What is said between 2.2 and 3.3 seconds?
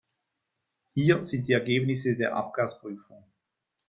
Abgasprüfung.